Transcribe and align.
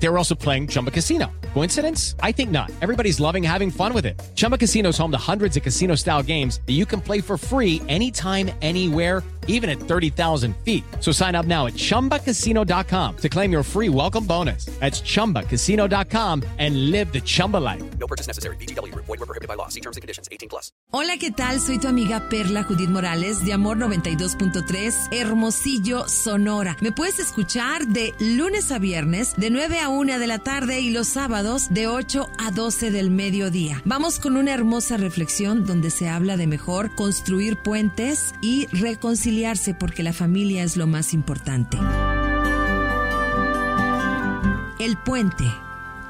They 0.00 0.08
were 0.08 0.18
also 0.18 0.34
playing 0.34 0.68
Chumba 0.68 0.90
Casino. 0.90 1.26
Coincidence? 1.54 2.14
I 2.22 2.32
think 2.32 2.50
not. 2.50 2.70
Everybody's 2.80 3.18
loving 3.18 3.42
having 3.42 3.70
fun 3.70 3.92
with 3.92 4.06
it. 4.06 4.20
Chumba 4.34 4.56
Casino 4.56 4.90
is 4.90 4.98
home 4.98 5.10
to 5.10 5.18
hundreds 5.18 5.56
of 5.56 5.62
casino 5.62 5.96
style 5.96 6.22
games 6.22 6.60
that 6.66 6.74
you 6.74 6.86
can 6.86 7.00
play 7.00 7.20
for 7.20 7.36
free 7.36 7.82
anytime, 7.88 8.50
anywhere, 8.62 9.24
even 9.48 9.68
at 9.68 9.80
30,000 9.80 10.54
feet. 10.58 10.84
So 11.00 11.10
sign 11.10 11.34
up 11.34 11.46
now 11.46 11.66
at 11.66 11.72
chumbacasino.com 11.72 13.16
to 13.16 13.28
claim 13.28 13.50
your 13.50 13.62
free 13.62 13.88
welcome 13.88 14.24
bonus. 14.24 14.66
That's 14.78 15.00
chumbacasino.com 15.00 16.44
and 16.58 16.90
live 16.90 17.12
the 17.12 17.20
Chumba 17.20 17.56
life. 17.56 17.82
No 17.98 18.06
purchase 18.06 18.28
necessary. 18.28 18.56
BGW. 18.56 18.94
Void 18.94 19.08
were 19.08 19.26
prohibited 19.26 19.48
by 19.48 19.54
law. 19.54 19.68
See 19.68 19.80
terms 19.80 19.96
and 19.96 20.02
conditions. 20.02 20.28
18 20.30 20.48
plus. 20.48 20.70
Hola, 20.92 21.16
¿qué 21.18 21.30
tal? 21.30 21.60
Soy 21.60 21.78
tu 21.78 21.88
amiga 21.88 22.28
Perla 22.28 22.62
Judith 22.62 22.88
Morales 22.88 23.44
de 23.44 23.52
Amor 23.52 23.78
92.3, 23.78 25.12
Hermosillo, 25.12 26.08
Sonora. 26.08 26.76
Me 26.80 26.92
puedes 26.92 27.18
escuchar 27.18 27.86
de 27.88 28.14
lunes 28.20 28.70
a 28.70 28.78
viernes 28.78 29.34
de 29.36 29.50
9 29.50 29.80
a 29.80 29.87
1 29.88 30.18
de 30.18 30.26
la 30.26 30.38
tarde 30.38 30.80
y 30.80 30.90
los 30.90 31.08
sábados 31.08 31.68
de 31.70 31.86
8 31.86 32.28
a 32.38 32.50
12 32.50 32.90
del 32.90 33.10
mediodía. 33.10 33.82
Vamos 33.84 34.18
con 34.18 34.36
una 34.36 34.52
hermosa 34.52 34.96
reflexión 34.96 35.64
donde 35.64 35.90
se 35.90 36.08
habla 36.08 36.36
de 36.36 36.46
mejor 36.46 36.94
construir 36.94 37.56
puentes 37.56 38.34
y 38.40 38.66
reconciliarse 38.66 39.74
porque 39.74 40.02
la 40.02 40.12
familia 40.12 40.62
es 40.62 40.76
lo 40.76 40.86
más 40.86 41.14
importante. 41.14 41.78
El 44.78 44.96
puente. 44.96 45.44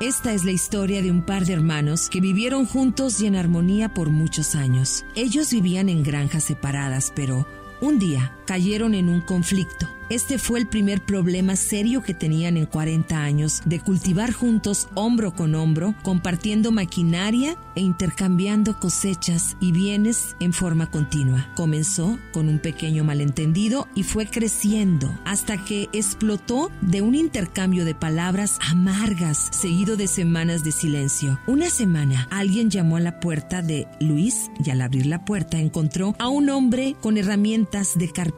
Esta 0.01 0.33
es 0.33 0.45
la 0.45 0.53
historia 0.53 1.03
de 1.03 1.11
un 1.11 1.23
par 1.23 1.45
de 1.45 1.55
hermanos 1.55 2.09
que 2.09 2.21
vivieron 2.21 2.67
juntos 2.67 3.21
y 3.21 3.27
en 3.27 3.35
armonía 3.35 3.93
por 3.93 4.11
muchos 4.11 4.55
años. 4.55 5.05
Ellos 5.17 5.51
vivían 5.51 5.89
en 5.89 6.05
granjas 6.05 6.45
separadas, 6.45 7.13
pero 7.17 7.49
un 7.81 7.99
día 7.99 8.38
cayeron 8.49 8.95
en 8.95 9.11
un 9.11 9.21
conflicto. 9.21 9.87
Este 10.11 10.39
fue 10.39 10.59
el 10.59 10.67
primer 10.67 11.03
problema 11.03 11.55
serio 11.55 12.03
que 12.03 12.15
tenían 12.15 12.57
en 12.57 12.65
40 12.65 13.23
años, 13.23 13.61
de 13.67 13.79
cultivar 13.79 14.33
juntos 14.33 14.89
hombro 14.95 15.35
con 15.35 15.55
hombro, 15.55 15.95
compartiendo 16.03 16.73
maquinaria 16.73 17.59
e 17.75 17.83
intercambiando 17.83 18.81
cosechas 18.81 19.59
y 19.61 19.73
bienes 19.73 20.35
en 20.41 20.55
forma 20.55 20.91
continua. 20.91 21.53
Comenzó 21.55 22.19
con 22.33 22.49
un 22.49 22.59
pequeño 22.59 23.05
malentendido 23.05 23.87
y 23.95 24.03
fue 24.03 24.25
creciendo 24.25 25.11
hasta 25.27 25.63
que 25.63 25.91
explotó 25.93 26.71
de 26.81 27.03
un 27.03 27.15
intercambio 27.15 27.85
de 27.85 27.95
palabras 27.95 28.59
amargas, 28.67 29.51
seguido 29.51 29.99
de 29.99 30.07
semanas 30.07 30.65
de 30.65 30.73
silencio. 30.73 31.39
Una 31.47 31.69
semana, 31.69 32.27
alguien 32.31 32.71
llamó 32.71 32.97
a 32.97 33.01
la 33.01 33.21
puerta 33.21 33.61
de 33.61 33.87
Luis 34.01 34.51
y 34.65 34.71
al 34.71 34.81
abrir 34.81 35.05
la 35.05 35.27
puerta 35.27 35.59
encontró 35.59 36.17
a 36.19 36.29
un 36.29 36.49
hombre 36.49 36.97
con 37.03 37.19
herramientas 37.19 37.99
de 37.99 38.11
carpintero. 38.11 38.38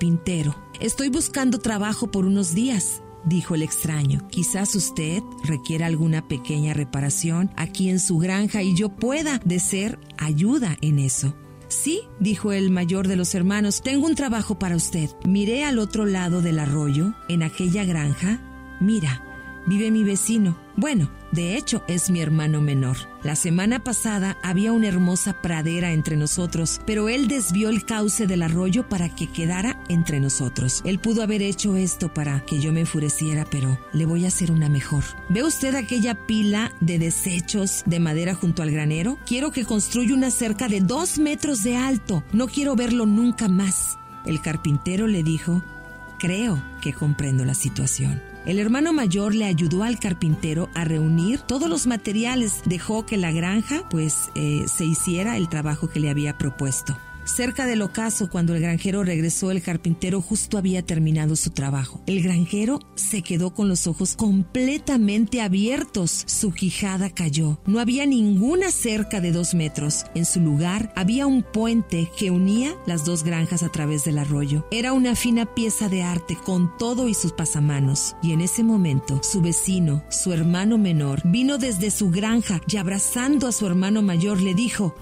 Estoy 0.80 1.10
buscando 1.10 1.58
trabajo 1.58 2.10
por 2.10 2.24
unos 2.24 2.54
días, 2.54 3.02
dijo 3.24 3.54
el 3.54 3.62
extraño. 3.62 4.26
Quizás 4.28 4.74
usted 4.74 5.22
requiera 5.44 5.86
alguna 5.86 6.26
pequeña 6.26 6.72
reparación 6.72 7.50
aquí 7.56 7.90
en 7.90 8.00
su 8.00 8.18
granja 8.18 8.62
y 8.62 8.74
yo 8.74 8.88
pueda 8.88 9.40
de 9.44 9.60
ser 9.60 9.98
ayuda 10.16 10.76
en 10.80 10.98
eso. 10.98 11.34
Sí, 11.68 12.00
dijo 12.18 12.52
el 12.52 12.70
mayor 12.70 13.08
de 13.08 13.16
los 13.16 13.34
hermanos, 13.34 13.82
tengo 13.82 14.06
un 14.06 14.14
trabajo 14.14 14.58
para 14.58 14.74
usted. 14.74 15.10
Miré 15.24 15.64
al 15.64 15.78
otro 15.78 16.06
lado 16.06 16.40
del 16.40 16.58
arroyo, 16.58 17.14
en 17.28 17.42
aquella 17.42 17.84
granja. 17.84 18.40
Mira, 18.80 19.22
vive 19.66 19.90
mi 19.90 20.04
vecino. 20.04 20.56
Bueno, 20.76 21.10
de 21.32 21.56
hecho, 21.56 21.84
es 21.86 22.10
mi 22.10 22.20
hermano 22.20 22.60
menor. 22.60 22.96
La 23.22 23.36
semana 23.36 23.84
pasada 23.84 24.38
había 24.42 24.72
una 24.72 24.88
hermosa 24.88 25.40
pradera 25.42 25.92
entre 25.92 26.16
nosotros, 26.16 26.80
pero 26.86 27.08
él 27.08 27.28
desvió 27.28 27.68
el 27.68 27.84
cauce 27.84 28.26
del 28.26 28.42
arroyo 28.42 28.88
para 28.88 29.14
que 29.14 29.28
quedara 29.28 29.82
entre 29.88 30.20
nosotros. 30.20 30.80
Él 30.84 30.98
pudo 30.98 31.22
haber 31.22 31.42
hecho 31.42 31.76
esto 31.76 32.12
para 32.12 32.44
que 32.46 32.60
yo 32.60 32.72
me 32.72 32.80
enfureciera, 32.80 33.44
pero 33.44 33.78
le 33.92 34.06
voy 34.06 34.24
a 34.24 34.28
hacer 34.28 34.50
una 34.50 34.68
mejor. 34.68 35.04
¿Ve 35.28 35.44
usted 35.44 35.74
aquella 35.74 36.14
pila 36.26 36.72
de 36.80 36.98
desechos 36.98 37.82
de 37.86 38.00
madera 38.00 38.34
junto 38.34 38.62
al 38.62 38.70
granero? 38.70 39.18
Quiero 39.26 39.50
que 39.50 39.64
construya 39.64 40.14
una 40.14 40.30
cerca 40.30 40.68
de 40.68 40.80
dos 40.80 41.18
metros 41.18 41.62
de 41.62 41.76
alto. 41.76 42.24
No 42.32 42.48
quiero 42.48 42.74
verlo 42.74 43.06
nunca 43.06 43.48
más. 43.48 43.98
El 44.24 44.40
carpintero 44.40 45.06
le 45.06 45.22
dijo, 45.22 45.62
creo 46.18 46.62
que 46.80 46.92
comprendo 46.92 47.44
la 47.44 47.54
situación. 47.54 48.29
El 48.46 48.58
hermano 48.58 48.92
mayor 48.92 49.34
le 49.34 49.44
ayudó 49.44 49.82
al 49.82 49.98
carpintero 49.98 50.70
a 50.74 50.84
reunir 50.84 51.40
todos 51.40 51.68
los 51.68 51.86
materiales. 51.86 52.62
Dejó 52.64 53.04
que 53.04 53.16
la 53.16 53.32
granja 53.32 53.82
pues 53.90 54.30
eh, 54.34 54.64
se 54.66 54.84
hiciera 54.86 55.36
el 55.36 55.48
trabajo 55.48 55.88
que 55.88 56.00
le 56.00 56.10
había 56.10 56.38
propuesto. 56.38 56.96
Cerca 57.36 57.64
del 57.64 57.80
ocaso, 57.82 58.28
cuando 58.28 58.56
el 58.56 58.60
granjero 58.60 59.04
regresó, 59.04 59.52
el 59.52 59.62
carpintero 59.62 60.20
justo 60.20 60.58
había 60.58 60.82
terminado 60.82 61.36
su 61.36 61.50
trabajo. 61.50 62.02
El 62.06 62.22
granjero 62.24 62.80
se 62.96 63.22
quedó 63.22 63.54
con 63.54 63.68
los 63.68 63.86
ojos 63.86 64.16
completamente 64.16 65.40
abiertos. 65.40 66.24
Su 66.26 66.52
quijada 66.52 67.08
cayó. 67.08 67.60
No 67.66 67.78
había 67.78 68.04
ninguna 68.04 68.72
cerca 68.72 69.20
de 69.20 69.30
dos 69.30 69.54
metros. 69.54 70.06
En 70.16 70.24
su 70.24 70.40
lugar 70.40 70.92
había 70.96 71.28
un 71.28 71.44
puente 71.44 72.10
que 72.18 72.32
unía 72.32 72.74
las 72.84 73.04
dos 73.04 73.22
granjas 73.22 73.62
a 73.62 73.70
través 73.70 74.04
del 74.04 74.18
arroyo. 74.18 74.66
Era 74.72 74.92
una 74.92 75.14
fina 75.14 75.54
pieza 75.54 75.88
de 75.88 76.02
arte 76.02 76.36
con 76.44 76.76
todo 76.78 77.08
y 77.08 77.14
sus 77.14 77.32
pasamanos. 77.32 78.16
Y 78.24 78.32
en 78.32 78.40
ese 78.40 78.64
momento, 78.64 79.20
su 79.22 79.40
vecino, 79.40 80.02
su 80.10 80.32
hermano 80.32 80.78
menor, 80.78 81.22
vino 81.24 81.58
desde 81.58 81.92
su 81.92 82.10
granja 82.10 82.60
y 82.66 82.76
abrazando 82.76 83.46
a 83.46 83.52
su 83.52 83.66
hermano 83.66 84.02
mayor 84.02 84.40
le 84.40 84.54
dijo, 84.54 84.96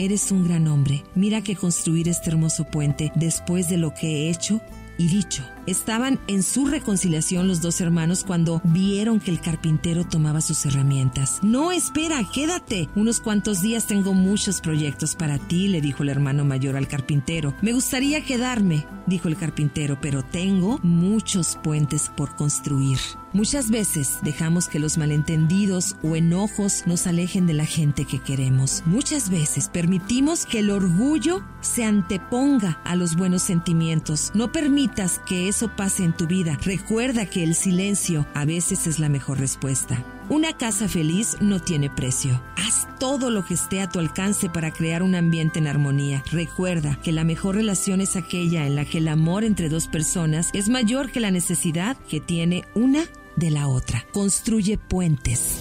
Eres 0.00 0.30
un 0.30 0.44
gran 0.44 0.68
hombre. 0.68 1.02
Mira 1.16 1.42
que 1.42 1.56
construir 1.56 2.08
este 2.08 2.30
hermoso 2.30 2.64
puente 2.64 3.10
después 3.16 3.68
de 3.68 3.78
lo 3.78 3.94
que 3.94 4.06
he 4.06 4.30
hecho 4.30 4.60
y 4.96 5.08
dicho. 5.08 5.44
Estaban 5.68 6.18
en 6.28 6.42
su 6.42 6.64
reconciliación 6.64 7.46
los 7.46 7.60
dos 7.60 7.82
hermanos 7.82 8.24
cuando 8.24 8.62
vieron 8.64 9.20
que 9.20 9.30
el 9.30 9.38
carpintero 9.38 10.02
tomaba 10.02 10.40
sus 10.40 10.64
herramientas. 10.64 11.40
No, 11.42 11.72
espera, 11.72 12.24
quédate. 12.32 12.88
Unos 12.96 13.20
cuantos 13.20 13.60
días 13.60 13.86
tengo 13.86 14.14
muchos 14.14 14.62
proyectos 14.62 15.14
para 15.14 15.38
ti, 15.38 15.68
le 15.68 15.82
dijo 15.82 16.04
el 16.04 16.08
hermano 16.08 16.46
mayor 16.46 16.74
al 16.74 16.88
carpintero. 16.88 17.52
Me 17.60 17.74
gustaría 17.74 18.24
quedarme, 18.24 18.86
dijo 19.06 19.28
el 19.28 19.36
carpintero, 19.36 19.98
pero 20.00 20.22
tengo 20.22 20.80
muchos 20.82 21.58
puentes 21.62 22.10
por 22.16 22.34
construir. 22.34 22.98
Muchas 23.34 23.70
veces 23.70 24.20
dejamos 24.22 24.68
que 24.68 24.78
los 24.78 24.96
malentendidos 24.96 25.96
o 26.02 26.16
enojos 26.16 26.84
nos 26.86 27.06
alejen 27.06 27.46
de 27.46 27.52
la 27.52 27.66
gente 27.66 28.06
que 28.06 28.20
queremos. 28.20 28.82
Muchas 28.86 29.28
veces 29.28 29.68
permitimos 29.68 30.46
que 30.46 30.60
el 30.60 30.70
orgullo 30.70 31.44
se 31.60 31.84
anteponga 31.84 32.80
a 32.84 32.96
los 32.96 33.16
buenos 33.16 33.42
sentimientos. 33.42 34.30
No 34.32 34.50
permitas 34.50 35.20
que 35.26 35.46
eso 35.58 35.74
pase 35.74 36.04
en 36.04 36.12
tu 36.12 36.28
vida. 36.28 36.56
Recuerda 36.62 37.26
que 37.26 37.42
el 37.42 37.56
silencio 37.56 38.28
a 38.32 38.44
veces 38.44 38.86
es 38.86 39.00
la 39.00 39.08
mejor 39.08 39.40
respuesta. 39.40 40.04
Una 40.28 40.56
casa 40.56 40.86
feliz 40.86 41.36
no 41.40 41.58
tiene 41.58 41.90
precio. 41.90 42.40
Haz 42.56 42.86
todo 43.00 43.28
lo 43.28 43.44
que 43.44 43.54
esté 43.54 43.80
a 43.80 43.88
tu 43.88 43.98
alcance 43.98 44.48
para 44.48 44.70
crear 44.70 45.02
un 45.02 45.16
ambiente 45.16 45.58
en 45.58 45.66
armonía. 45.66 46.22
Recuerda 46.30 47.00
que 47.02 47.10
la 47.10 47.24
mejor 47.24 47.56
relación 47.56 48.00
es 48.00 48.14
aquella 48.14 48.68
en 48.68 48.76
la 48.76 48.84
que 48.84 48.98
el 48.98 49.08
amor 49.08 49.42
entre 49.42 49.68
dos 49.68 49.88
personas 49.88 50.50
es 50.52 50.68
mayor 50.68 51.10
que 51.10 51.18
la 51.18 51.32
necesidad 51.32 51.96
que 52.08 52.20
tiene 52.20 52.62
una 52.76 53.02
de 53.34 53.50
la 53.50 53.66
otra. 53.66 54.06
Construye 54.12 54.78
puentes. 54.78 55.56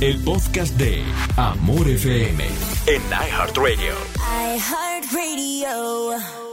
El 0.00 0.20
podcast 0.20 0.76
de 0.76 1.02
Amor 1.36 1.88
FM 1.88 2.44
en 2.86 3.02
iHeartRadio. 3.10 3.92
iHeartRadio. 4.54 6.49